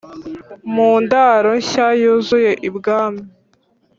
[0.73, 3.23] mundaro nshya yuzuye ibwami